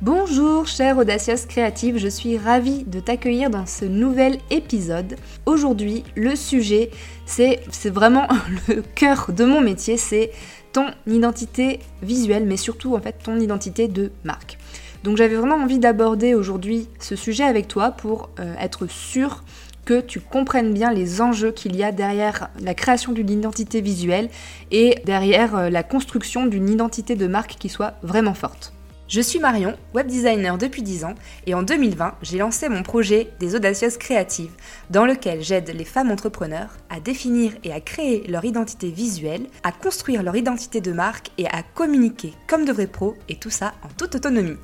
Bonjour 0.00 0.68
chère 0.68 0.96
audacieuse 0.98 1.46
créative, 1.46 1.98
je 1.98 2.06
suis 2.06 2.38
ravie 2.38 2.84
de 2.84 3.00
t'accueillir 3.00 3.50
dans 3.50 3.66
ce 3.66 3.84
nouvel 3.84 4.38
épisode. 4.48 5.16
Aujourd'hui, 5.44 6.04
le 6.14 6.36
sujet, 6.36 6.90
c'est 7.26 7.58
vraiment 7.86 8.28
le 8.68 8.82
cœur 8.94 9.32
de 9.32 9.44
mon 9.44 9.60
métier, 9.60 9.96
c'est 9.96 10.30
ton 10.72 10.86
identité 11.08 11.80
visuelle, 12.00 12.46
mais 12.46 12.56
surtout 12.56 12.94
en 12.94 13.00
fait 13.00 13.16
ton 13.24 13.40
identité 13.40 13.88
de 13.88 14.12
marque. 14.22 14.58
Donc 15.02 15.16
j'avais 15.16 15.34
vraiment 15.34 15.56
envie 15.56 15.80
d'aborder 15.80 16.34
aujourd'hui 16.34 16.88
ce 17.00 17.16
sujet 17.16 17.42
avec 17.42 17.66
toi 17.66 17.90
pour 17.90 18.30
euh, 18.38 18.54
être 18.60 18.86
sûr 18.88 19.42
que 19.84 20.00
tu 20.00 20.20
comprennes 20.20 20.72
bien 20.72 20.92
les 20.92 21.20
enjeux 21.20 21.50
qu'il 21.50 21.74
y 21.74 21.82
a 21.82 21.90
derrière 21.90 22.50
la 22.60 22.74
création 22.74 23.10
d'une 23.10 23.30
identité 23.30 23.80
visuelle 23.80 24.28
et 24.70 25.00
derrière 25.06 25.56
euh, 25.56 25.70
la 25.70 25.82
construction 25.82 26.46
d'une 26.46 26.68
identité 26.68 27.16
de 27.16 27.26
marque 27.26 27.56
qui 27.58 27.68
soit 27.68 27.94
vraiment 28.04 28.34
forte. 28.34 28.77
Je 29.08 29.22
suis 29.22 29.38
Marion, 29.38 29.74
web 29.94 30.06
designer 30.06 30.58
depuis 30.58 30.82
10 30.82 31.06
ans, 31.06 31.14
et 31.46 31.54
en 31.54 31.62
2020, 31.62 32.16
j'ai 32.20 32.36
lancé 32.36 32.68
mon 32.68 32.82
projet 32.82 33.30
des 33.40 33.54
Audacieuses 33.54 33.96
Créatives, 33.96 34.52
dans 34.90 35.06
lequel 35.06 35.40
j'aide 35.40 35.70
les 35.74 35.86
femmes 35.86 36.10
entrepreneurs 36.10 36.76
à 36.90 37.00
définir 37.00 37.52
et 37.64 37.72
à 37.72 37.80
créer 37.80 38.26
leur 38.28 38.44
identité 38.44 38.90
visuelle, 38.90 39.46
à 39.62 39.72
construire 39.72 40.22
leur 40.22 40.36
identité 40.36 40.82
de 40.82 40.92
marque 40.92 41.30
et 41.38 41.46
à 41.46 41.62
communiquer 41.62 42.34
comme 42.46 42.66
de 42.66 42.72
vrais 42.72 42.86
pros, 42.86 43.16
et 43.30 43.36
tout 43.36 43.48
ça 43.48 43.72
en 43.82 43.88
toute 43.96 44.14
autonomie. 44.14 44.58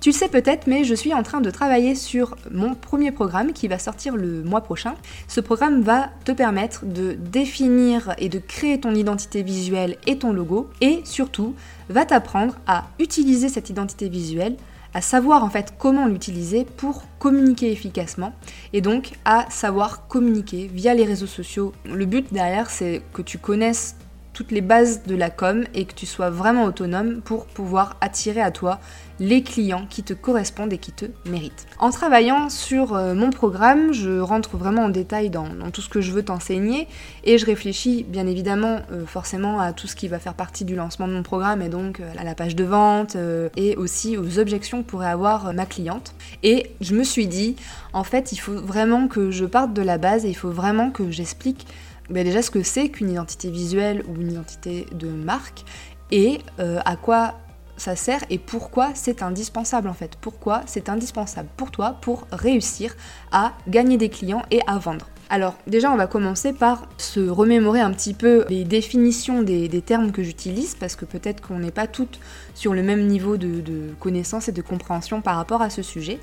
Tu 0.00 0.08
le 0.08 0.14
sais 0.14 0.28
peut-être, 0.28 0.66
mais 0.66 0.84
je 0.84 0.94
suis 0.94 1.12
en 1.12 1.22
train 1.22 1.42
de 1.42 1.50
travailler 1.50 1.94
sur 1.94 2.34
mon 2.50 2.74
premier 2.74 3.12
programme 3.12 3.52
qui 3.52 3.68
va 3.68 3.78
sortir 3.78 4.16
le 4.16 4.42
mois 4.42 4.62
prochain. 4.62 4.94
Ce 5.28 5.42
programme 5.42 5.82
va 5.82 6.08
te 6.24 6.32
permettre 6.32 6.86
de 6.86 7.12
définir 7.12 8.14
et 8.16 8.30
de 8.30 8.38
créer 8.38 8.80
ton 8.80 8.94
identité 8.94 9.42
visuelle 9.42 9.98
et 10.06 10.16
ton 10.16 10.32
logo, 10.32 10.70
et 10.80 11.02
surtout 11.04 11.54
va 11.90 12.06
t'apprendre 12.06 12.54
à 12.66 12.86
utiliser 12.98 13.50
cette 13.50 13.68
identité 13.68 14.08
visuelle 14.08 14.56
à 14.94 15.02
savoir 15.02 15.44
en 15.44 15.50
fait 15.50 15.74
comment 15.78 16.06
l'utiliser 16.06 16.64
pour 16.64 17.04
communiquer 17.18 17.70
efficacement 17.70 18.32
et 18.72 18.80
donc 18.80 19.12
à 19.24 19.46
savoir 19.50 20.08
communiquer 20.08 20.68
via 20.72 20.94
les 20.94 21.04
réseaux 21.04 21.26
sociaux. 21.26 21.72
Le 21.84 22.06
but 22.06 22.32
derrière 22.32 22.70
c'est 22.70 23.02
que 23.12 23.22
tu 23.22 23.38
connaisses 23.38 23.96
toutes 24.32 24.52
les 24.52 24.60
bases 24.60 25.02
de 25.04 25.14
la 25.14 25.30
com 25.30 25.64
et 25.74 25.84
que 25.84 25.94
tu 25.94 26.06
sois 26.06 26.30
vraiment 26.30 26.64
autonome 26.64 27.20
pour 27.20 27.46
pouvoir 27.46 27.96
attirer 28.00 28.40
à 28.40 28.50
toi 28.50 28.80
les 29.18 29.42
clients 29.42 29.86
qui 29.88 30.02
te 30.02 30.14
correspondent 30.14 30.72
et 30.72 30.78
qui 30.78 30.92
te 30.92 31.04
méritent. 31.26 31.66
En 31.78 31.90
travaillant 31.90 32.48
sur 32.48 32.94
euh, 32.94 33.14
mon 33.14 33.28
programme, 33.30 33.92
je 33.92 34.18
rentre 34.18 34.56
vraiment 34.56 34.84
en 34.84 34.88
détail 34.88 35.28
dans, 35.28 35.46
tout 35.72 35.82
ce 35.82 35.90
que 35.90 36.00
je 36.00 36.10
veux 36.10 36.22
t'enseigner 36.22 36.88
et 37.24 37.36
je 37.36 37.44
réfléchis 37.44 38.04
bien 38.08 38.26
évidemment 38.26 38.80
euh, 38.90 39.04
forcément 39.04 39.60
à 39.60 39.74
tout 39.74 39.86
ce 39.86 39.94
qui 39.94 40.08
va 40.08 40.18
faire 40.18 40.34
partie 40.34 40.64
du 40.64 40.74
lancement 40.74 41.06
de 41.06 41.12
mon 41.12 41.22
programme 41.22 41.60
et 41.60 41.68
donc 41.68 42.00
euh, 42.00 42.10
à 42.18 42.24
la 42.24 42.34
page 42.34 42.56
de 42.56 42.64
vente 42.64 43.16
et 43.56 43.76
aussi 43.76 44.16
aux 44.16 44.38
objections 44.38 44.82
que 44.82 44.88
pourrait 44.88 45.08
avoir 45.08 45.52
ma 45.52 45.66
cliente. 45.66 46.14
Et 46.42 46.70
je 46.80 46.94
me 46.94 47.04
suis 47.04 47.26
dit, 47.26 47.56
en 47.92 48.04
fait, 48.04 48.32
il 48.32 48.36
faut 48.38 48.54
vraiment 48.54 49.06
que 49.06 49.30
je 49.30 49.44
parte 49.44 49.74
de 49.74 49.82
la 49.82 49.98
base 49.98 50.24
et 50.24 50.30
il 50.30 50.34
faut 50.34 50.50
vraiment 50.50 50.90
que 50.90 51.10
j'explique 51.10 51.66
déjà 52.10 52.42
ce 52.42 52.50
que 52.50 52.62
c'est 52.62 52.88
qu'une 52.88 53.10
identité 53.10 53.50
visuelle 53.50 54.04
ou 54.08 54.20
une 54.20 54.32
identité 54.32 54.86
de 54.92 55.08
marque 55.08 55.64
et 56.10 56.38
à 56.58 56.96
quoi 56.96 57.34
ça 57.76 57.96
sert 57.96 58.20
et 58.28 58.38
pourquoi 58.38 58.90
c'est 58.94 59.22
indispensable 59.22 59.88
en 59.88 59.94
fait. 59.94 60.16
Pourquoi 60.20 60.62
c'est 60.66 60.88
indispensable 60.88 61.48
pour 61.56 61.70
toi 61.70 61.96
pour 62.02 62.26
réussir 62.30 62.94
à 63.32 63.54
gagner 63.68 63.96
des 63.96 64.10
clients 64.10 64.42
et 64.50 64.60
à 64.66 64.78
vendre. 64.78 65.08
Alors 65.32 65.54
déjà 65.68 65.92
on 65.92 65.96
va 65.96 66.08
commencer 66.08 66.52
par 66.52 66.88
se 66.98 67.20
remémorer 67.20 67.80
un 67.80 67.92
petit 67.92 68.14
peu 68.14 68.44
les 68.48 68.64
définitions 68.64 69.42
des, 69.42 69.68
termes 69.80 70.10
que 70.10 70.24
j'utilise 70.24 70.74
parce 70.74 70.96
que 70.96 71.04
peut-être 71.04 71.40
qu'on 71.40 71.60
n'est 71.60 71.70
pas 71.70 71.86
toutes 71.86 72.18
sur 72.54 72.74
le 72.74 72.82
même 72.82 73.06
niveau 73.06 73.36
de, 73.36 73.62
connaissance 74.00 74.48
et 74.48 74.52
de 74.52 74.60
compréhension 74.60 75.20
par 75.20 75.36
rapport 75.36 75.62
à 75.62 75.70
ce 75.70 75.82
sujet. 75.82 76.18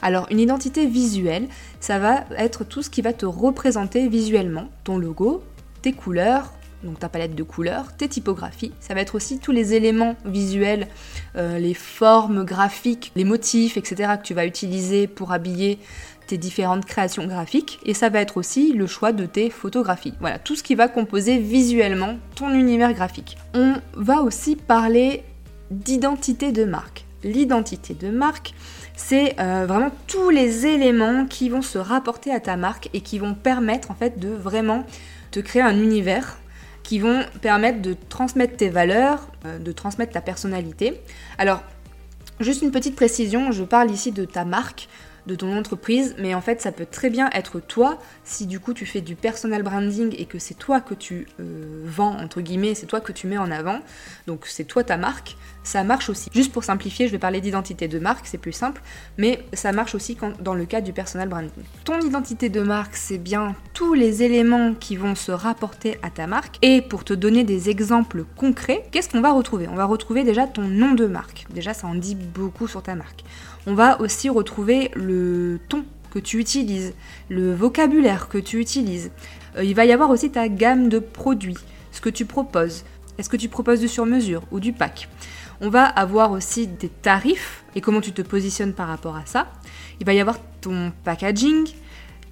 Alors 0.00 0.28
une 0.30 0.38
identité 0.38 0.86
visuelle, 0.86 1.48
ça 1.80 1.98
va 1.98 2.24
être 2.38 2.62
tout 2.62 2.82
ce 2.82 2.90
qui 2.90 3.02
va 3.02 3.12
te 3.12 3.26
représenter 3.26 4.06
visuellement, 4.08 4.68
ton 4.84 4.96
logo, 4.96 5.42
tes 5.82 5.92
couleurs, 5.92 6.52
donc 6.84 7.00
ta 7.00 7.08
palette 7.08 7.34
de 7.34 7.42
couleurs, 7.42 7.96
tes 7.96 8.08
typographies. 8.08 8.72
Ça 8.80 8.94
va 8.94 9.00
être 9.00 9.16
aussi 9.16 9.38
tous 9.38 9.52
les 9.52 9.74
éléments 9.74 10.16
visuels, 10.24 10.86
euh, 11.36 11.58
les 11.58 11.74
formes 11.74 12.44
graphiques, 12.44 13.12
les 13.16 13.24
motifs, 13.24 13.76
etc. 13.76 14.14
que 14.20 14.26
tu 14.26 14.34
vas 14.34 14.46
utiliser 14.46 15.06
pour 15.06 15.32
habiller 15.32 15.78
tes 16.32 16.38
différentes 16.38 16.86
créations 16.86 17.26
graphiques. 17.26 17.78
Et 17.84 17.92
ça 17.92 18.08
va 18.08 18.22
être 18.22 18.38
aussi 18.38 18.72
le 18.72 18.86
choix 18.86 19.12
de 19.12 19.26
tes 19.26 19.50
photographies. 19.50 20.14
Voilà, 20.18 20.38
tout 20.38 20.56
ce 20.56 20.62
qui 20.62 20.74
va 20.74 20.88
composer 20.88 21.36
visuellement 21.36 22.16
ton 22.36 22.54
univers 22.54 22.94
graphique. 22.94 23.36
On 23.52 23.74
va 23.92 24.22
aussi 24.22 24.56
parler 24.56 25.24
d'identité 25.70 26.50
de 26.50 26.64
marque. 26.64 27.04
L'identité 27.22 27.92
de 27.92 28.08
marque, 28.08 28.54
c'est 28.96 29.38
euh, 29.40 29.66
vraiment 29.68 29.90
tous 30.06 30.30
les 30.30 30.64
éléments 30.64 31.26
qui 31.26 31.50
vont 31.50 31.60
se 31.60 31.76
rapporter 31.76 32.32
à 32.32 32.40
ta 32.40 32.56
marque 32.56 32.88
et 32.94 33.02
qui 33.02 33.18
vont 33.18 33.34
permettre 33.34 33.90
en 33.90 33.94
fait 33.94 34.18
de 34.18 34.28
vraiment 34.28 34.86
te 35.32 35.40
créer 35.40 35.60
un 35.60 35.76
univers 35.76 36.38
qui 36.82 36.98
vont 36.98 37.24
permettre 37.42 37.82
de 37.82 37.94
transmettre 38.08 38.56
tes 38.56 38.70
valeurs, 38.70 39.28
euh, 39.44 39.58
de 39.58 39.70
transmettre 39.70 40.12
ta 40.12 40.22
personnalité. 40.22 40.98
Alors, 41.36 41.62
juste 42.40 42.62
une 42.62 42.70
petite 42.70 42.96
précision, 42.96 43.52
je 43.52 43.64
parle 43.64 43.90
ici 43.90 44.12
de 44.12 44.24
ta 44.24 44.46
marque, 44.46 44.88
de 45.26 45.34
ton 45.34 45.56
entreprise, 45.56 46.14
mais 46.18 46.34
en 46.34 46.40
fait 46.40 46.60
ça 46.60 46.72
peut 46.72 46.86
très 46.90 47.10
bien 47.10 47.30
être 47.32 47.60
toi, 47.60 47.98
si 48.24 48.46
du 48.46 48.58
coup 48.60 48.74
tu 48.74 48.86
fais 48.86 49.00
du 49.00 49.14
personal 49.14 49.62
branding 49.62 50.14
et 50.18 50.26
que 50.26 50.38
c'est 50.38 50.54
toi 50.54 50.80
que 50.80 50.94
tu 50.94 51.28
euh, 51.40 51.82
vends, 51.84 52.16
entre 52.18 52.40
guillemets, 52.40 52.74
c'est 52.74 52.86
toi 52.86 53.00
que 53.00 53.12
tu 53.12 53.26
mets 53.26 53.38
en 53.38 53.50
avant, 53.50 53.80
donc 54.26 54.46
c'est 54.46 54.64
toi 54.64 54.82
ta 54.82 54.96
marque, 54.96 55.36
ça 55.62 55.84
marche 55.84 56.08
aussi. 56.08 56.28
Juste 56.34 56.52
pour 56.52 56.64
simplifier, 56.64 57.06
je 57.06 57.12
vais 57.12 57.18
parler 57.18 57.40
d'identité 57.40 57.86
de 57.86 57.98
marque, 58.00 58.26
c'est 58.26 58.38
plus 58.38 58.52
simple, 58.52 58.82
mais 59.16 59.44
ça 59.52 59.70
marche 59.72 59.94
aussi 59.94 60.16
dans 60.40 60.54
le 60.54 60.64
cas 60.64 60.80
du 60.80 60.92
personal 60.92 61.28
branding. 61.28 61.50
Ton 61.84 62.00
identité 62.00 62.48
de 62.48 62.60
marque, 62.60 62.96
c'est 62.96 63.18
bien 63.18 63.54
tous 63.74 63.94
les 63.94 64.24
éléments 64.24 64.74
qui 64.74 64.96
vont 64.96 65.14
se 65.14 65.30
rapporter 65.30 65.98
à 66.02 66.10
ta 66.10 66.26
marque, 66.26 66.58
et 66.62 66.82
pour 66.82 67.04
te 67.04 67.14
donner 67.14 67.44
des 67.44 67.70
exemples 67.70 68.24
concrets, 68.36 68.84
qu'est-ce 68.90 69.08
qu'on 69.08 69.20
va 69.20 69.32
retrouver? 69.32 69.68
On 69.68 69.76
va 69.76 69.84
retrouver 69.84 70.24
déjà 70.24 70.46
ton 70.46 70.62
nom 70.62 70.94
de 70.94 71.06
marque, 71.06 71.46
déjà 71.50 71.74
ça 71.74 71.86
en 71.86 71.94
dit 71.94 72.16
beaucoup 72.16 72.66
sur 72.66 72.82
ta 72.82 72.96
marque. 72.96 73.22
On 73.66 73.74
va 73.74 74.00
aussi 74.00 74.28
retrouver 74.28 74.90
le 74.94 75.60
ton 75.68 75.84
que 76.10 76.18
tu 76.18 76.38
utilises, 76.38 76.94
le 77.28 77.54
vocabulaire 77.54 78.28
que 78.28 78.38
tu 78.38 78.60
utilises. 78.60 79.10
Euh, 79.56 79.64
il 79.64 79.74
va 79.74 79.84
y 79.84 79.92
avoir 79.92 80.10
aussi 80.10 80.30
ta 80.30 80.48
gamme 80.48 80.88
de 80.88 80.98
produits, 80.98 81.58
ce 81.90 82.00
que 82.00 82.08
tu 82.08 82.26
proposes. 82.26 82.84
Est-ce 83.18 83.28
que 83.28 83.36
tu 83.36 83.48
proposes 83.48 83.80
du 83.80 83.88
sur-mesure 83.88 84.42
ou 84.50 84.60
du 84.60 84.72
pack? 84.72 85.08
On 85.60 85.68
va 85.68 85.84
avoir 85.84 86.32
aussi 86.32 86.66
des 86.66 86.88
tarifs 86.88 87.64
et 87.76 87.80
comment 87.80 88.00
tu 88.00 88.12
te 88.12 88.22
positionnes 88.22 88.72
par 88.72 88.88
rapport 88.88 89.16
à 89.16 89.26
ça. 89.26 89.46
Il 90.00 90.06
va 90.06 90.12
y 90.12 90.20
avoir 90.20 90.38
ton 90.60 90.92
packaging, 91.04 91.68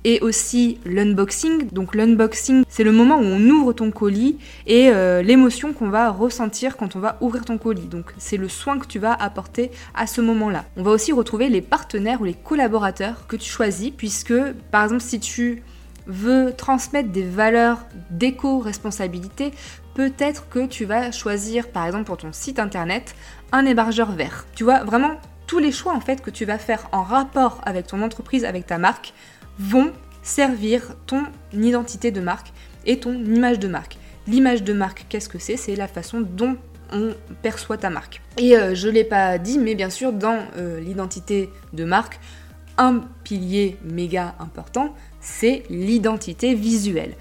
et 0.04 0.20
aussi 0.20 0.78
l'unboxing. 0.84 1.68
Donc 1.72 1.94
l'unboxing, 1.94 2.64
c'est 2.68 2.84
le 2.84 2.92
moment 2.92 3.18
où 3.18 3.24
on 3.24 3.40
ouvre 3.48 3.72
ton 3.72 3.90
colis 3.90 4.38
et 4.66 4.90
euh, 4.90 5.22
l'émotion 5.22 5.72
qu'on 5.72 5.90
va 5.90 6.10
ressentir 6.10 6.76
quand 6.76 6.96
on 6.96 7.00
va 7.00 7.18
ouvrir 7.20 7.44
ton 7.44 7.58
colis. 7.58 7.86
Donc 7.86 8.12
c'est 8.18 8.36
le 8.36 8.48
soin 8.48 8.78
que 8.78 8.86
tu 8.86 8.98
vas 8.98 9.12
apporter 9.12 9.70
à 9.94 10.06
ce 10.06 10.20
moment-là. 10.20 10.64
On 10.76 10.82
va 10.82 10.90
aussi 10.90 11.12
retrouver 11.12 11.48
les 11.48 11.60
partenaires 11.60 12.20
ou 12.20 12.24
les 12.24 12.34
collaborateurs 12.34 13.26
que 13.26 13.36
tu 13.36 13.50
choisis 13.50 13.90
puisque 13.90 14.34
par 14.70 14.84
exemple 14.84 15.02
si 15.02 15.20
tu 15.20 15.62
veux 16.06 16.52
transmettre 16.56 17.10
des 17.10 17.22
valeurs 17.22 17.78
d'éco-responsabilité, 18.10 19.52
peut-être 19.94 20.48
que 20.48 20.66
tu 20.66 20.84
vas 20.84 21.12
choisir 21.12 21.68
par 21.68 21.86
exemple 21.86 22.04
pour 22.04 22.16
ton 22.16 22.32
site 22.32 22.58
internet 22.58 23.14
un 23.52 23.66
hébergeur 23.66 24.12
vert. 24.12 24.46
Tu 24.54 24.64
vois 24.64 24.82
vraiment 24.84 25.20
tous 25.46 25.58
les 25.58 25.72
choix 25.72 25.92
en 25.92 26.00
fait 26.00 26.22
que 26.22 26.30
tu 26.30 26.44
vas 26.44 26.58
faire 26.58 26.88
en 26.92 27.02
rapport 27.02 27.60
avec 27.64 27.88
ton 27.88 28.02
entreprise, 28.02 28.44
avec 28.44 28.66
ta 28.66 28.78
marque, 28.78 29.12
vont 29.58 29.92
servir 30.22 30.94
ton 31.06 31.24
identité 31.52 32.10
de 32.10 32.20
marque 32.20 32.52
et 32.86 33.00
ton 33.00 33.12
image 33.12 33.58
de 33.58 33.68
marque. 33.68 33.98
L'image 34.26 34.62
de 34.62 34.72
marque, 34.72 35.06
qu'est-ce 35.08 35.28
que 35.28 35.38
c'est? 35.38 35.56
C'est 35.56 35.76
la 35.76 35.88
façon 35.88 36.20
dont 36.20 36.56
on 36.92 37.14
perçoit 37.42 37.78
ta 37.78 37.90
marque. 37.90 38.20
Et 38.36 38.56
euh, 38.56 38.74
je 38.74 38.88
ne 38.88 38.92
l'ai 38.92 39.04
pas 39.04 39.38
dit, 39.38 39.58
mais 39.58 39.74
bien 39.74 39.90
sûr, 39.90 40.12
dans 40.12 40.38
euh, 40.56 40.80
l'identité 40.80 41.50
de 41.72 41.84
marque, 41.84 42.20
un 42.78 43.04
pilier 43.24 43.76
méga 43.84 44.34
important, 44.38 44.94
c'est 45.20 45.62
l'identité 45.70 46.54
visuelle. 46.54 47.14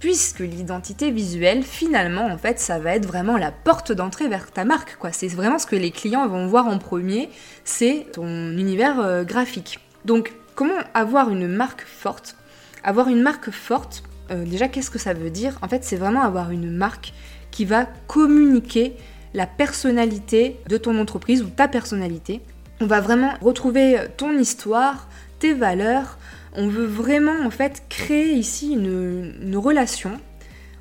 Puisque 0.00 0.40
l'identité 0.40 1.10
visuelle, 1.10 1.62
finalement, 1.62 2.26
en 2.26 2.36
fait, 2.36 2.60
ça 2.60 2.78
va 2.78 2.94
être 2.96 3.06
vraiment 3.06 3.38
la 3.38 3.50
porte 3.50 3.92
d'entrée 3.92 4.28
vers 4.28 4.50
ta 4.50 4.64
marque. 4.64 4.96
C'est 5.12 5.28
vraiment 5.28 5.58
ce 5.58 5.66
que 5.66 5.76
les 5.76 5.90
clients 5.90 6.28
vont 6.28 6.46
voir 6.46 6.66
en 6.66 6.78
premier, 6.78 7.30
c'est 7.64 8.06
ton 8.12 8.26
univers 8.26 9.00
euh, 9.00 9.24
graphique. 9.24 9.80
Donc, 10.04 10.32
Comment 10.56 10.80
avoir 10.94 11.28
une 11.28 11.48
marque 11.48 11.82
forte? 11.82 12.34
Avoir 12.82 13.08
une 13.08 13.20
marque 13.20 13.50
forte, 13.50 14.02
euh, 14.30 14.42
déjà 14.46 14.68
qu'est-ce 14.68 14.90
que 14.90 14.98
ça 14.98 15.12
veut 15.12 15.28
dire? 15.28 15.58
En 15.60 15.68
fait, 15.68 15.84
c'est 15.84 15.96
vraiment 15.96 16.22
avoir 16.22 16.50
une 16.50 16.70
marque 16.70 17.12
qui 17.50 17.66
va 17.66 17.84
communiquer 18.06 18.96
la 19.34 19.46
personnalité 19.46 20.58
de 20.66 20.78
ton 20.78 20.98
entreprise 20.98 21.42
ou 21.42 21.48
ta 21.48 21.68
personnalité. 21.68 22.40
On 22.80 22.86
va 22.86 23.02
vraiment 23.02 23.34
retrouver 23.42 23.98
ton 24.16 24.32
histoire, 24.38 25.08
tes 25.40 25.52
valeurs. 25.52 26.16
On 26.54 26.68
veut 26.68 26.86
vraiment 26.86 27.44
en 27.44 27.50
fait 27.50 27.82
créer 27.90 28.32
ici 28.32 28.72
une, 28.72 29.34
une 29.42 29.58
relation. 29.58 30.12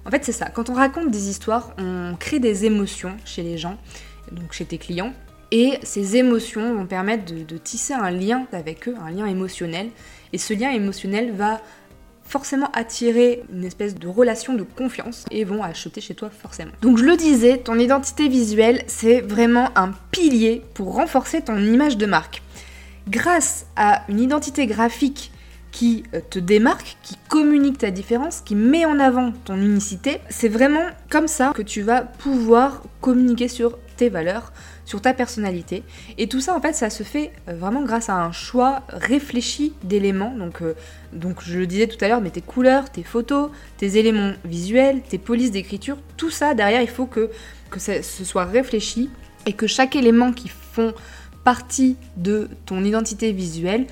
En 0.05 0.09
fait, 0.09 0.23
c'est 0.23 0.31
ça. 0.31 0.45
Quand 0.45 0.69
on 0.69 0.73
raconte 0.73 1.11
des 1.11 1.27
histoires, 1.27 1.73
on 1.77 2.15
crée 2.17 2.39
des 2.39 2.63
émotions 2.63 3.17
chez 3.25 3.43
les 3.43 3.57
gens, 3.57 3.77
donc 4.31 4.53
chez 4.53 4.63
tes 4.63 4.77
clients. 4.77 5.11
Et 5.51 5.77
ces 5.83 6.17
émotions 6.17 6.75
vont 6.75 6.85
permettre 6.85 7.25
de, 7.33 7.57
tisser 7.57 7.93
un 7.93 8.11
lien 8.11 8.45
avec 8.51 8.87
eux, 8.87 8.95
un 9.05 9.11
lien 9.11 9.25
émotionnel. 9.25 9.89
Et 10.33 10.37
ce 10.37 10.53
lien 10.53 10.71
émotionnel 10.71 11.31
va 11.31 11.61
forcément 12.23 12.69
attirer 12.73 13.43
une 13.53 13.63
espèce 13.63 13.95
de 13.95 14.07
relation 14.07 14.53
de 14.53 14.63
confiance 14.63 15.25
et 15.29 15.43
vont 15.43 15.63
acheter 15.63 16.01
chez 16.01 16.15
toi 16.15 16.29
forcément. 16.31 16.71
Donc 16.81 16.97
je 16.97 17.05
le 17.05 17.15
disais, 17.15 17.59
ton 17.59 17.77
identité 17.77 18.27
visuelle, 18.27 18.83
c'est 18.87 19.21
vraiment 19.21 19.69
un 19.75 19.91
pilier 20.11 20.63
pour 20.73 20.95
renforcer 20.95 21.41
ton 21.41 21.57
image 21.57 21.97
de 21.97 22.07
marque. 22.07 22.41
Grâce 23.07 23.67
à 23.75 24.03
une 24.09 24.19
identité 24.19 24.65
graphique 24.65 25.31
qui 25.71 26.03
euh, 26.13 26.21
te 26.27 26.39
démarque, 26.39 26.97
qui 27.03 27.15
communique 27.27 27.77
ta 27.77 27.91
différence, 27.91 28.41
qui 28.41 28.55
met 28.55 28.85
en 28.85 28.97
avant 28.97 29.33
ton 29.43 29.57
unicité, 29.57 30.21
c'est 30.29 30.47
vraiment 30.47 30.85
comme 31.09 31.27
ça 31.27 31.51
que 31.53 31.61
tu 31.61 31.81
vas 31.81 32.01
pouvoir 32.01 32.81
communiquer 33.01 33.49
sur 33.49 33.77
tes 33.97 34.09
valeurs, 34.09 34.53
sur 34.85 35.01
ta 35.01 35.13
personnalité. 35.13 35.83
Et 36.17 36.27
tout 36.27 36.39
ça, 36.39 36.55
en 36.55 36.61
fait, 36.61 36.73
ça 36.73 36.89
se 36.89 37.03
fait 37.03 37.31
euh, 37.49 37.55
vraiment 37.55 37.83
grâce 37.83 38.09
à 38.09 38.15
un 38.15 38.31
choix 38.31 38.83
réfléchi 38.89 39.73
d'éléments. 39.83 40.35
Donc, 40.37 40.61
euh, 40.61 40.75
donc, 41.11 41.41
je 41.43 41.59
le 41.59 41.67
disais 41.67 41.87
tout 41.87 42.03
à 42.03 42.07
l'heure, 42.07 42.21
mais 42.21 42.29
tes 42.29 42.41
couleurs, 42.41 42.89
tes 42.89 43.03
photos, 43.03 43.49
tes 43.77 43.97
éléments 43.97 44.33
visuels, 44.45 45.01
tes 45.01 45.17
polices 45.17 45.51
d'écriture, 45.51 45.97
tout 46.17 46.29
ça, 46.29 46.53
derrière, 46.53 46.81
il 46.81 46.87
faut 46.87 47.07
que, 47.07 47.29
que 47.69 47.79
ce 47.79 48.01
soit 48.01 48.45
réfléchi 48.45 49.09
et 49.45 49.53
que 49.53 49.67
chaque 49.67 49.95
élément 49.95 50.31
qui 50.31 50.47
font 50.49 50.93
partie 51.43 51.95
de 52.17 52.49
ton 52.65 52.83
identité 52.83 53.31
visuelle 53.31 53.85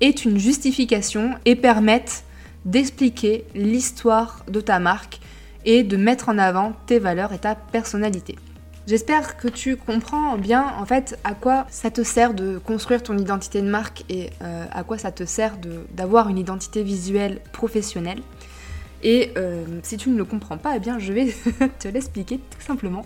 est 0.00 0.24
une 0.24 0.38
justification 0.38 1.34
et 1.44 1.56
permettent 1.56 2.24
d'expliquer 2.64 3.44
l'histoire 3.54 4.44
de 4.48 4.60
ta 4.60 4.78
marque 4.78 5.20
et 5.64 5.82
de 5.82 5.96
mettre 5.96 6.28
en 6.28 6.38
avant 6.38 6.72
tes 6.86 6.98
valeurs 6.98 7.32
et 7.32 7.38
ta 7.38 7.54
personnalité. 7.54 8.36
J'espère 8.86 9.36
que 9.36 9.48
tu 9.48 9.76
comprends 9.76 10.36
bien 10.36 10.74
en 10.78 10.86
fait 10.86 11.18
à 11.22 11.34
quoi 11.34 11.66
ça 11.70 11.90
te 11.90 12.02
sert 12.02 12.34
de 12.34 12.58
construire 12.58 13.02
ton 13.02 13.16
identité 13.18 13.60
de 13.60 13.68
marque 13.68 14.04
et 14.08 14.30
euh, 14.42 14.64
à 14.72 14.84
quoi 14.84 14.98
ça 14.98 15.12
te 15.12 15.24
sert 15.24 15.58
d'avoir 15.92 16.28
une 16.28 16.38
identité 16.38 16.82
visuelle 16.82 17.40
professionnelle. 17.52 18.20
Et 19.02 19.32
euh, 19.36 19.64
si 19.82 19.96
tu 19.96 20.10
ne 20.10 20.16
le 20.16 20.24
comprends 20.24 20.58
pas, 20.58 20.76
eh 20.76 20.80
bien 20.80 20.98
je 20.98 21.12
vais 21.12 21.34
te 21.78 21.88
l'expliquer 21.88 22.38
tout 22.38 22.60
simplement. 22.60 23.04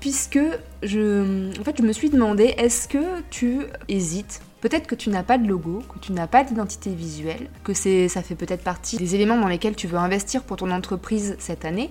Puisque 0.00 0.36
en 0.36 1.64
fait, 1.64 1.78
je 1.78 1.82
me 1.82 1.92
suis 1.92 2.10
demandé, 2.10 2.54
est-ce 2.58 2.88
que 2.88 3.22
tu 3.30 3.60
hésites? 3.88 4.42
Peut-être 4.60 4.86
que 4.86 4.94
tu 4.94 5.08
n'as 5.08 5.22
pas 5.22 5.38
de 5.38 5.48
logo, 5.48 5.82
que 5.92 5.98
tu 5.98 6.12
n'as 6.12 6.26
pas 6.26 6.44
d'identité 6.44 6.94
visuelle, 6.94 7.48
que 7.64 7.72
ça 7.72 8.22
fait 8.22 8.34
peut-être 8.34 8.62
partie 8.62 8.98
des 8.98 9.14
éléments 9.14 9.38
dans 9.38 9.48
lesquels 9.48 9.74
tu 9.74 9.86
veux 9.86 9.98
investir 9.98 10.42
pour 10.42 10.58
ton 10.58 10.70
entreprise 10.70 11.36
cette 11.38 11.64
année. 11.64 11.90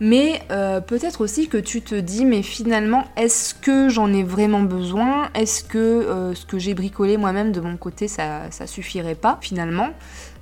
Mais 0.00 0.40
euh, 0.50 0.80
peut-être 0.80 1.20
aussi 1.20 1.48
que 1.48 1.58
tu 1.58 1.82
te 1.82 1.94
dis, 1.94 2.24
mais 2.24 2.42
finalement, 2.42 3.04
est-ce 3.16 3.54
que 3.54 3.90
j'en 3.90 4.10
ai 4.12 4.22
vraiment 4.22 4.62
besoin? 4.62 5.28
Est-ce 5.34 5.62
que 5.62 5.78
euh, 5.78 6.34
ce 6.34 6.46
que 6.46 6.58
j'ai 6.58 6.72
bricolé 6.72 7.18
moi-même 7.18 7.52
de 7.52 7.60
mon 7.60 7.76
côté, 7.76 8.08
ça, 8.08 8.50
ça 8.50 8.66
suffirait 8.66 9.14
pas 9.14 9.38
finalement? 9.42 9.90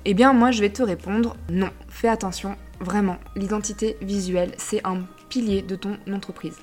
Eh 0.05 0.13
bien, 0.13 0.31
moi, 0.31 0.51
je 0.51 0.61
vais 0.61 0.69
te 0.69 0.81
répondre, 0.81 1.35
non, 1.49 1.69
fais 1.89 2.07
attention, 2.07 2.55
vraiment. 2.79 3.17
L'identité 3.35 3.97
visuelle, 4.01 4.51
c'est 4.57 4.85
un 4.87 4.99
pilier 5.27 5.61
de 5.61 5.75
ton 5.75 5.97
entreprise. 6.11 6.55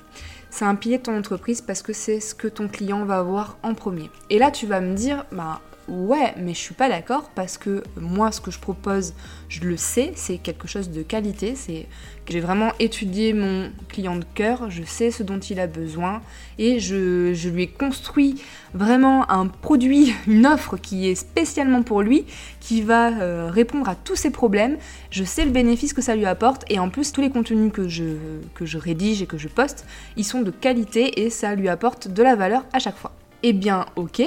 C'est 0.49 0.65
un 0.65 0.73
pilier 0.73 0.97
de 0.97 1.03
ton 1.03 1.17
entreprise 1.17 1.61
parce 1.61 1.83
que 1.83 1.93
c'est 1.93 2.19
ce 2.19 2.33
que 2.33 2.47
ton 2.47 2.67
client 2.67 3.05
va 3.05 3.21
voir 3.21 3.57
en 3.61 3.75
premier. 3.75 4.09
Et 4.31 4.39
là, 4.39 4.49
tu 4.49 4.65
vas 4.65 4.81
me 4.81 4.95
dire, 4.95 5.25
bah 5.31 5.61
ouais, 5.87 6.33
mais 6.37 6.53
je 6.53 6.59
suis 6.59 6.73
pas 6.73 6.89
d'accord 6.89 7.29
parce 7.33 7.57
que 7.57 7.83
moi, 7.99 8.31
ce 8.31 8.41
que 8.41 8.51
je 8.51 8.59
propose, 8.59 9.13
je 9.49 9.61
le 9.61 9.77
sais, 9.77 10.11
c'est 10.15 10.37
quelque 10.37 10.67
chose 10.67 10.89
de 10.89 11.01
qualité, 11.01 11.55
c'est 11.55 11.87
que 12.25 12.33
j'ai 12.33 12.39
vraiment 12.39 12.71
étudié 12.79 13.33
mon 13.33 13.71
client 13.87 14.17
de 14.17 14.25
cœur, 14.35 14.69
je 14.69 14.83
sais 14.83 15.11
ce 15.11 15.23
dont 15.23 15.39
il 15.39 15.59
a 15.59 15.67
besoin 15.67 16.21
et 16.57 16.79
je, 16.79 17.47
lui 17.49 17.63
ai 17.63 17.67
construit 17.67 18.41
vraiment 18.73 19.29
un 19.31 19.47
produit, 19.47 20.13
une 20.27 20.45
offre 20.45 20.77
qui 20.77 21.07
est 21.07 21.15
spécialement 21.15 21.83
pour 21.83 22.01
lui, 22.01 22.25
qui 22.59 22.81
va 22.81 23.11
euh, 23.11 23.49
répondre 23.49 23.87
à 23.87 23.95
tous 23.95 24.15
ses 24.15 24.31
problèmes. 24.31 24.77
Je 25.09 25.23
sais 25.23 25.45
le 25.45 25.51
bénéfice 25.51 25.93
que 25.93 26.01
ça 26.01 26.15
lui 26.15 26.25
apporte 26.25 26.65
et 26.69 26.79
en 26.79 26.89
plus, 26.89 27.11
tous 27.11 27.21
les 27.21 27.29
contenus 27.29 27.71
que 27.71 27.87
je, 27.87 28.03
que 28.55 28.65
je 28.65 28.77
rédige 28.77 29.21
et 29.21 29.25
que 29.25 29.37
je 29.37 29.47
poste, 29.47 29.85
ils 30.17 30.25
sont 30.25 30.41
de 30.41 30.51
qualité 30.51 31.21
et 31.21 31.29
ça 31.29 31.55
lui 31.55 31.69
apporte 31.69 32.09
de 32.09 32.23
la 32.23 32.35
valeur 32.35 32.65
à 32.73 32.79
chaque 32.79 32.97
fois. 32.97 33.13
Eh 33.43 33.53
bien, 33.53 33.85
ok, 33.95 34.23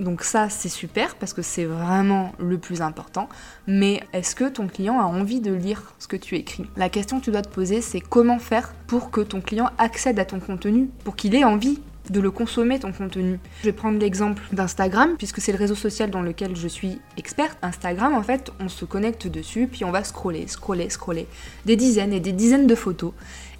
donc 0.00 0.22
ça, 0.24 0.48
c'est 0.48 0.70
super 0.70 1.14
parce 1.16 1.34
que 1.34 1.42
c'est 1.42 1.66
vraiment 1.66 2.32
le 2.38 2.58
plus 2.58 2.80
important. 2.80 3.28
Mais 3.66 4.00
est-ce 4.12 4.34
que 4.34 4.48
ton 4.48 4.66
client 4.66 4.98
a 4.98 5.04
envie 5.04 5.40
de 5.40 5.52
lire 5.52 5.94
ce 5.98 6.08
que 6.08 6.16
tu 6.16 6.36
écris? 6.36 6.64
La 6.76 6.88
question 6.88 7.20
que 7.20 7.24
tu 7.24 7.30
dois 7.30 7.42
te 7.42 7.50
poser, 7.50 7.82
c'est 7.82 8.00
comment 8.00 8.38
faire 8.38 8.72
pour 8.86 9.10
que 9.10 9.20
ton 9.20 9.40
client 9.40 9.70
accède 9.78 10.18
à 10.18 10.24
ton 10.24 10.40
contenu, 10.40 10.88
pour 11.04 11.16
qu'il 11.16 11.34
ait 11.34 11.44
envie 11.44 11.80
de 12.08 12.18
le 12.18 12.30
consommer 12.30 12.78
ton 12.78 12.92
contenu? 12.92 13.38
Je 13.60 13.66
vais 13.66 13.74
prendre 13.74 13.98
l'exemple 13.98 14.42
d'Instagram, 14.52 15.16
puisque 15.18 15.40
c'est 15.40 15.52
le 15.52 15.58
réseau 15.58 15.74
social 15.74 16.10
dans 16.10 16.22
lequel 16.22 16.56
je 16.56 16.66
suis 16.66 16.98
experte. 17.18 17.58
Instagram, 17.60 18.14
en 18.14 18.22
fait, 18.22 18.50
on 18.58 18.68
se 18.68 18.86
connecte 18.86 19.28
dessus, 19.28 19.68
puis 19.70 19.84
on 19.84 19.90
va 19.90 20.02
scroller, 20.02 20.46
scroller, 20.46 20.88
scroller, 20.88 21.26
des 21.66 21.76
dizaines 21.76 22.14
et 22.14 22.20
des 22.20 22.32
dizaines 22.32 22.66
de 22.66 22.74
photos. 22.74 23.12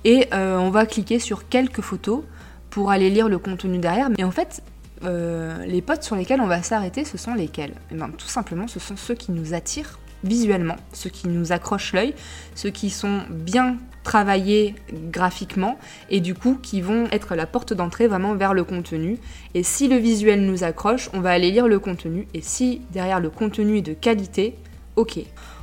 Et 0.05 0.27
euh, 0.33 0.57
on 0.57 0.71
va 0.71 0.87
cliquer 0.87 1.19
sur 1.19 1.49
quelques 1.49 1.83
photos 1.83 2.23
pour 2.71 2.91
aller 2.91 3.11
lire 3.11 3.29
le 3.29 3.39
contenu 3.39 3.79
derrière. 3.79 4.09
Mais 4.17 4.25
en 4.25 4.31
fait, 4.31 4.63
euh, 5.05 5.65
les 5.65 5.83
potes 5.83 6.03
sur 6.03 6.17
lesquels 6.17 6.41
on 6.41 6.47
va 6.47 6.63
s'arrêter, 6.63 7.05
ce 7.05 7.17
sont 7.17 7.35
lesquels 7.35 7.73
eh 7.91 7.95
ben, 7.95 8.11
Tout 8.17 8.29
simplement, 8.29 8.69
ce 8.69 8.79
sont 8.79 8.97
ceux 8.97 9.15
qui 9.15 9.33
nous 9.33 9.55
attirent 9.55 9.99
visuellement, 10.25 10.77
ceux 10.93 11.11
qui 11.11 11.29
nous 11.29 11.53
accrochent 11.53 11.93
l'œil, 11.93 12.15
ceux 12.55 12.71
qui 12.71 12.91
sont 12.91 13.23
bien 13.31 13.79
travaillés 14.03 14.75
graphiquement 14.93 15.79
et 16.09 16.21
du 16.21 16.35
coup 16.35 16.59
qui 16.61 16.81
vont 16.81 17.07
être 17.13 17.35
la 17.35 17.47
porte 17.47 17.73
d'entrée 17.73 18.07
vraiment 18.07 18.35
vers 18.35 18.55
le 18.55 18.65
contenu. 18.65 19.19
Et 19.55 19.63
si 19.63 19.89
le 19.89 19.97
visuel 19.97 20.43
nous 20.43 20.65
accroche, 20.65 21.11
on 21.13 21.21
va 21.21 21.31
aller 21.31 21.51
lire 21.51 21.69
le 21.69 21.79
contenu 21.79 22.27
et 22.35 22.41
si 22.41 22.83
derrière 22.91 23.21
le 23.21 23.31
contenu 23.31 23.79
est 23.79 23.83
de 23.83 23.95
qualité, 23.95 24.57
ok. 24.97 25.21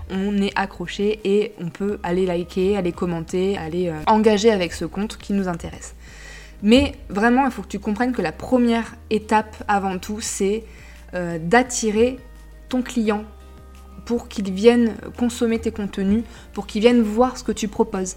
On 0.10 0.42
est 0.42 0.58
accroché 0.58 1.20
et 1.26 1.52
on 1.60 1.68
peut 1.68 2.00
aller 2.02 2.26
liker, 2.26 2.78
aller 2.78 2.94
commenter, 2.94 3.58
aller 3.58 3.90
euh, 3.90 4.00
engager 4.08 4.52
avec 4.52 4.72
ce 4.72 4.86
compte 4.86 5.18
qui 5.18 5.34
nous 5.34 5.50
intéresse. 5.50 5.96
Mais 6.64 6.96
vraiment, 7.10 7.46
il 7.46 7.52
faut 7.52 7.62
que 7.62 7.68
tu 7.68 7.80
comprennes 7.80 8.14
que 8.14 8.22
la 8.22 8.32
première 8.32 8.96
étape 9.10 9.64
avant 9.68 10.00
tout, 10.00 10.22
c'est 10.22 10.64
euh, 11.14 11.38
d'attirer 11.40 12.18
ton 12.70 12.82
client 12.82 13.24
pour 14.06 14.28
qu'il 14.30 14.52
vienne 14.52 14.96
consommer 15.18 15.60
tes 15.60 15.72
contenus, 15.72 16.24
pour 16.54 16.66
qu'il 16.66 16.82
vienne 16.82 17.02
voir 17.02 17.38
ce 17.38 17.44
que 17.44 17.52
tu 17.52 17.68
proposes. 17.68 18.16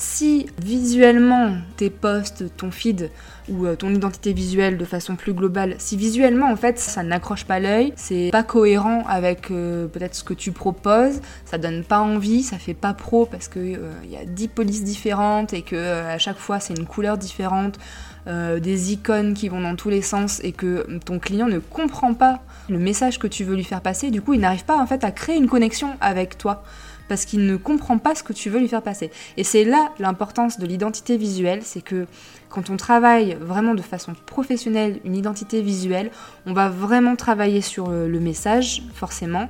Si 0.00 0.46
visuellement 0.64 1.58
tes 1.76 1.90
posts, 1.90 2.44
ton 2.56 2.70
feed 2.70 3.10
ou 3.50 3.66
euh, 3.66 3.76
ton 3.76 3.92
identité 3.92 4.32
visuelle 4.32 4.78
de 4.78 4.86
façon 4.86 5.14
plus 5.14 5.34
globale, 5.34 5.74
si 5.76 5.98
visuellement 5.98 6.50
en 6.50 6.56
fait 6.56 6.78
ça 6.78 7.02
n'accroche 7.02 7.44
pas 7.44 7.60
l'œil, 7.60 7.92
c'est 7.96 8.30
pas 8.32 8.42
cohérent 8.42 9.04
avec 9.06 9.50
euh, 9.50 9.88
peut-être 9.88 10.14
ce 10.14 10.24
que 10.24 10.32
tu 10.32 10.52
proposes, 10.52 11.20
ça 11.44 11.58
donne 11.58 11.84
pas 11.84 12.00
envie, 12.00 12.42
ça 12.42 12.56
fait 12.56 12.72
pas 12.72 12.94
pro 12.94 13.26
parce 13.26 13.48
que 13.48 13.58
il 13.58 13.76
euh, 13.76 13.92
y 14.08 14.16
a 14.16 14.24
10 14.24 14.48
polices 14.48 14.84
différentes 14.84 15.52
et 15.52 15.60
que 15.60 15.76
à 15.76 16.16
chaque 16.16 16.38
fois 16.38 16.60
c'est 16.60 16.72
une 16.72 16.86
couleur 16.86 17.18
différente, 17.18 17.78
des 18.26 18.92
icônes 18.92 19.34
qui 19.34 19.48
vont 19.48 19.60
dans 19.60 19.76
tous 19.76 19.88
les 19.88 20.02
sens 20.02 20.40
et 20.44 20.52
que 20.52 20.86
ton 21.04 21.18
client 21.18 21.48
ne 21.48 21.58
comprend 21.58 22.14
pas 22.14 22.40
le 22.68 22.78
message 22.78 23.18
que 23.18 23.26
tu 23.26 23.44
veux 23.44 23.56
lui 23.56 23.64
faire 23.64 23.80
passer, 23.80 24.10
du 24.10 24.22
coup 24.22 24.32
il 24.32 24.40
n'arrive 24.40 24.64
pas 24.64 24.78
en 24.78 24.86
fait 24.86 25.04
à 25.04 25.10
créer 25.10 25.36
une 25.36 25.48
connexion 25.48 25.96
avec 26.00 26.38
toi 26.38 26.62
parce 27.10 27.24
qu'il 27.24 27.44
ne 27.44 27.56
comprend 27.56 27.98
pas 27.98 28.14
ce 28.14 28.22
que 28.22 28.32
tu 28.32 28.50
veux 28.50 28.60
lui 28.60 28.68
faire 28.68 28.82
passer. 28.82 29.10
Et 29.36 29.42
c'est 29.42 29.64
là 29.64 29.90
l'importance 29.98 30.60
de 30.60 30.66
l'identité 30.66 31.16
visuelle, 31.16 31.58
c'est 31.64 31.80
que 31.80 32.06
quand 32.48 32.70
on 32.70 32.76
travaille 32.76 33.36
vraiment 33.40 33.74
de 33.74 33.82
façon 33.82 34.14
professionnelle 34.26 35.00
une 35.04 35.16
identité 35.16 35.60
visuelle, 35.60 36.12
on 36.46 36.52
va 36.52 36.68
vraiment 36.68 37.16
travailler 37.16 37.62
sur 37.62 37.90
euh, 37.90 38.06
le 38.06 38.20
message, 38.20 38.84
forcément, 38.94 39.48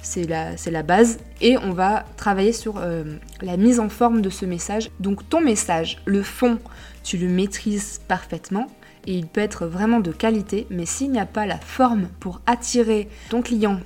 c'est 0.00 0.24
la, 0.24 0.52
la, 0.70 0.82
base, 0.82 1.18
et 1.42 1.58
on 1.58 1.72
va 1.72 2.06
travailler 2.16 2.54
sur 2.54 2.78
euh, 2.78 3.04
la 3.42 3.58
mise 3.58 3.78
en 3.78 3.90
forme 3.90 4.22
de 4.22 4.30
ce 4.30 4.46
message. 4.46 4.90
Donc 4.98 5.28
ton 5.28 5.42
message, 5.42 5.98
le 6.06 6.22
fond, 6.22 6.58
tu 7.04 7.18
le 7.18 7.28
maîtrises 7.28 8.00
parfaitement, 8.08 8.68
et 9.06 9.12
il 9.12 9.26
peut 9.26 9.42
être 9.42 9.66
vraiment 9.66 10.00
de 10.00 10.12
qualité, 10.12 10.66
mais 10.70 10.86
s'il 10.86 11.10
n'y 11.10 11.20
a 11.20 11.26
pas 11.26 11.44
la 11.44 11.58
forme 11.58 12.08
pour 12.20 12.40
attirer 12.46 13.10
ton 13.28 13.42
client, 13.42 13.80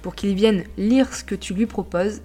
pour 0.00 0.14
qu'il 0.14 0.34
vienne 0.34 0.64
lire 0.78 1.14
ce 1.14 1.22
que 1.22 1.34
tu 1.34 1.52
lui 1.52 1.66
proposes, 1.66 2.22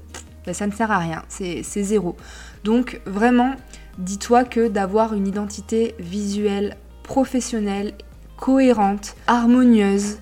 ça 0.54 0.68
ne 0.68 0.72
sert 0.72 0.92
à 0.92 1.00
rien, 1.00 1.24
c'est 1.30 1.63
zéro. 1.63 2.16
Donc 2.63 3.01
vraiment, 3.06 3.56
dis-toi 3.98 4.44
que 4.44 4.68
d'avoir 4.68 5.13
une 5.13 5.27
identité 5.27 5.96
visuelle 6.00 6.77
professionnelle, 7.04 7.94
cohérente, 8.38 9.16
harmonieuse, 9.27 10.18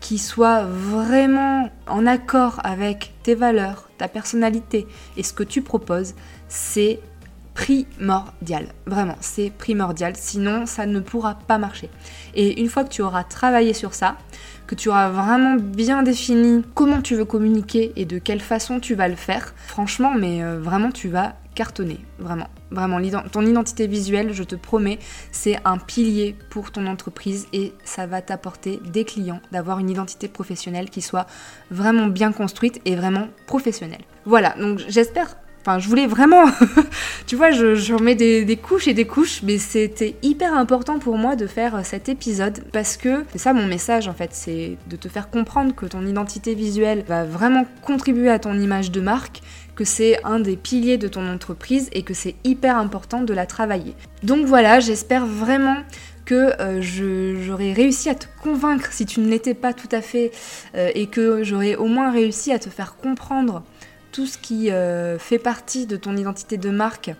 qui 0.00 0.18
soit 0.18 0.64
vraiment 0.64 1.70
en 1.86 2.06
accord 2.06 2.60
avec 2.64 3.12
tes 3.22 3.34
valeurs, 3.34 3.90
ta 3.98 4.08
personnalité 4.08 4.86
et 5.16 5.22
ce 5.22 5.32
que 5.32 5.42
tu 5.42 5.60
proposes, 5.62 6.14
c'est 6.48 7.00
primordial. 7.52 8.68
Vraiment, 8.86 9.16
c'est 9.20 9.50
primordial. 9.50 10.14
Sinon, 10.16 10.64
ça 10.64 10.86
ne 10.86 11.00
pourra 11.00 11.34
pas 11.34 11.58
marcher. 11.58 11.90
Et 12.34 12.60
une 12.60 12.70
fois 12.70 12.84
que 12.84 12.88
tu 12.88 13.02
auras 13.02 13.24
travaillé 13.24 13.74
sur 13.74 13.92
ça, 13.92 14.16
que 14.70 14.76
tu 14.76 14.88
auras 14.88 15.08
vraiment 15.08 15.56
bien 15.56 16.04
défini 16.04 16.62
comment 16.74 17.02
tu 17.02 17.16
veux 17.16 17.24
communiquer 17.24 17.92
et 17.96 18.04
de 18.04 18.18
quelle 18.18 18.40
façon 18.40 18.78
tu 18.78 18.94
vas 18.94 19.08
le 19.08 19.16
faire, 19.16 19.52
franchement, 19.66 20.14
mais 20.16 20.44
euh, 20.44 20.60
vraiment, 20.60 20.92
tu 20.92 21.08
vas 21.08 21.34
cartonner, 21.56 21.98
vraiment. 22.20 22.46
Vraiment, 22.70 23.00
ton 23.32 23.44
identité 23.44 23.88
visuelle, 23.88 24.32
je 24.32 24.44
te 24.44 24.54
promets, 24.54 25.00
c'est 25.32 25.58
un 25.64 25.76
pilier 25.76 26.36
pour 26.50 26.70
ton 26.70 26.86
entreprise 26.86 27.48
et 27.52 27.72
ça 27.82 28.06
va 28.06 28.22
t'apporter 28.22 28.80
des 28.92 29.04
clients, 29.04 29.40
d'avoir 29.50 29.80
une 29.80 29.90
identité 29.90 30.28
professionnelle 30.28 30.88
qui 30.88 31.02
soit 31.02 31.26
vraiment 31.72 32.06
bien 32.06 32.30
construite 32.30 32.80
et 32.84 32.94
vraiment 32.94 33.26
professionnelle. 33.48 34.04
Voilà, 34.24 34.54
donc 34.60 34.78
j'espère 34.86 35.34
Enfin, 35.62 35.78
je 35.78 35.88
voulais 35.88 36.06
vraiment, 36.06 36.44
tu 37.26 37.36
vois, 37.36 37.50
je, 37.50 37.92
remets 37.92 38.14
des, 38.14 38.56
couches 38.56 38.88
et 38.88 38.94
des 38.94 39.06
couches, 39.06 39.42
mais 39.42 39.58
c'était 39.58 40.16
hyper 40.22 40.54
important 40.54 40.98
pour 40.98 41.18
moi 41.18 41.36
de 41.36 41.46
faire 41.46 41.84
cet 41.84 42.08
épisode 42.08 42.64
parce 42.72 42.96
que 42.96 43.24
c'est 43.32 43.38
ça 43.38 43.52
mon 43.52 43.66
message 43.66 44.08
en 44.08 44.14
fait, 44.14 44.30
c'est 44.32 44.78
de 44.88 44.96
te 44.96 45.08
faire 45.08 45.28
comprendre 45.28 45.74
que 45.74 45.84
ton 45.84 46.06
identité 46.06 46.54
visuelle 46.54 47.04
va 47.06 47.24
vraiment 47.24 47.66
contribuer 47.82 48.30
à 48.30 48.38
ton 48.38 48.58
image 48.58 48.90
de 48.90 49.02
marque, 49.02 49.42
que 49.76 49.84
c'est 49.84 50.24
un 50.24 50.40
des 50.40 50.56
piliers 50.56 50.96
de 50.96 51.08
ton 51.08 51.28
entreprise 51.28 51.90
et 51.92 52.02
que 52.04 52.14
c'est 52.14 52.36
hyper 52.42 52.78
important 52.78 53.20
de 53.20 53.34
la 53.34 53.44
travailler. 53.44 53.94
Donc 54.22 54.46
voilà, 54.46 54.80
j'espère 54.80 55.26
vraiment 55.26 55.76
que 56.24 56.52
euh, 56.60 56.80
j'aurais 56.80 57.72
réussi 57.72 58.08
à 58.08 58.14
te 58.14 58.26
convaincre 58.42 58.92
si 58.92 59.04
tu 59.04 59.20
ne 59.20 59.28
l'étais 59.28 59.54
pas 59.54 59.72
tout 59.72 59.88
à 59.92 60.00
fait 60.00 60.30
euh, 60.74 60.90
et 60.94 61.06
que 61.06 61.42
j'aurais 61.42 61.74
au 61.74 61.86
moins 61.86 62.10
réussi 62.10 62.52
à 62.52 62.58
te 62.58 62.70
faire 62.70 62.96
comprendre 62.96 63.62
tout 64.12 64.26
ce 64.26 64.38
qui 64.38 64.70
euh, 64.70 65.18
fait 65.18 65.38
partie 65.38 65.86
de 65.86 65.96
ton 65.96 66.16
identité 66.16 66.56
de 66.56 66.70
marque 66.70 67.10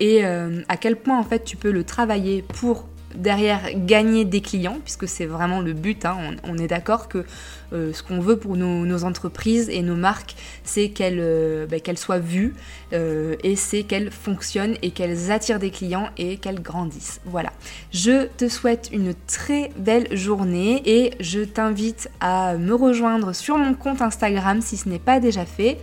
et 0.00 0.24
euh, 0.24 0.62
à 0.68 0.76
quel 0.76 0.96
point 0.96 1.18
en 1.18 1.24
fait 1.24 1.44
tu 1.44 1.56
peux 1.56 1.70
le 1.70 1.84
travailler 1.84 2.42
pour 2.42 2.86
derrière 3.14 3.70
gagner 3.74 4.26
des 4.26 4.42
clients, 4.42 4.76
puisque 4.84 5.08
c'est 5.08 5.24
vraiment 5.24 5.62
le 5.62 5.72
but. 5.72 6.04
Hein. 6.04 6.18
On, 6.44 6.58
est 6.58 6.66
d'accord 6.66 7.08
que 7.08 7.24
euh, 7.72 7.94
ce 7.94 8.02
qu'on 8.02 8.20
veut 8.20 8.36
pour 8.36 8.58
nos, 8.58 9.04
entreprises 9.04 9.70
et 9.70 9.80
nos 9.80 9.94
marques, 9.94 10.34
c'est 10.64 10.90
qu'elles 10.90 11.66
bah, 11.66 11.78
soient 11.94 12.18
vues 12.18 12.54
et 12.92 13.56
c'est 13.56 13.84
qu'elles 13.84 14.10
fonctionnent 14.10 14.76
et 14.82 14.90
qu'elles 14.90 15.30
attirent 15.30 15.58
des 15.58 15.70
clients 15.70 16.10
et 16.18 16.36
qu'elles 16.36 16.60
grandissent. 16.60 17.22
Voilà. 17.24 17.52
Je 17.90 18.26
te 18.26 18.50
souhaite 18.50 18.90
une 18.92 19.14
très 19.26 19.70
belle 19.78 20.14
journée 20.14 20.82
et 20.84 21.12
je 21.18 21.40
t'invite 21.40 22.10
à 22.20 22.58
me 22.58 22.74
rejoindre 22.74 23.34
sur 23.34 23.56
mon 23.56 23.72
compte 23.72 24.02
Instagram 24.02 24.60
si 24.60 24.76
ce 24.76 24.90
n'est 24.90 24.98
pas 24.98 25.20
déjà 25.20 25.46
fait 25.46 25.78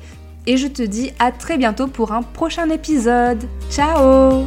et 0.46 0.58
je 0.58 0.68
te 0.68 0.82
dis 0.82 1.12
à 1.20 1.32
très 1.32 1.58
bientôt 1.58 1.88
pour 1.88 2.12
un 2.12 2.22
prochain 2.22 2.70
épisode. 2.70 3.44
Ciao 3.70 4.46